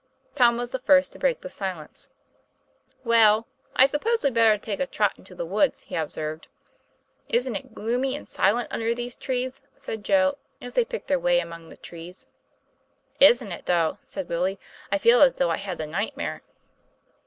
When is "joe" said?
10.03-10.39